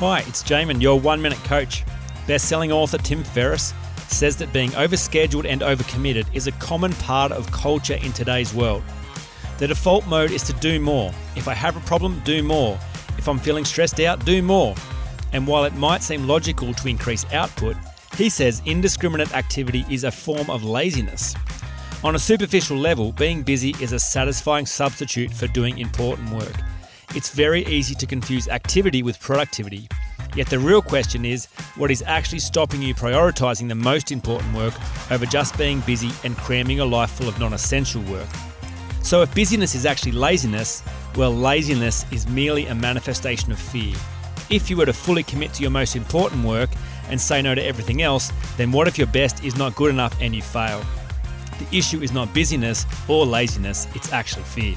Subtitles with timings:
[0.00, 1.84] Hi, it's Jamin, your one minute coach.
[2.26, 3.74] Best selling author Tim Ferriss
[4.08, 8.82] says that being overscheduled and overcommitted is a common part of culture in today's world.
[9.58, 11.12] The default mode is to do more.
[11.36, 12.78] If I have a problem, do more.
[13.18, 14.74] If I'm feeling stressed out, do more.
[15.34, 17.76] And while it might seem logical to increase output,
[18.16, 21.34] he says indiscriminate activity is a form of laziness.
[22.04, 26.56] On a superficial level, being busy is a satisfying substitute for doing important work.
[27.12, 29.88] It's very easy to confuse activity with productivity.
[30.36, 34.74] Yet the real question is what is actually stopping you prioritizing the most important work
[35.10, 38.28] over just being busy and cramming a life full of non essential work?
[39.02, 40.84] So, if busyness is actually laziness,
[41.16, 43.96] well, laziness is merely a manifestation of fear.
[44.48, 46.70] If you were to fully commit to your most important work
[47.08, 50.16] and say no to everything else, then what if your best is not good enough
[50.20, 50.80] and you fail?
[51.58, 54.76] The issue is not busyness or laziness, it's actually fear.